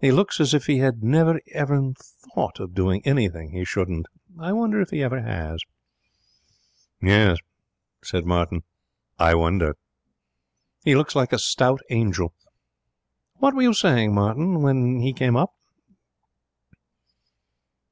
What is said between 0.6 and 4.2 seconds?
he had never even thought of doing anything he shouldn't.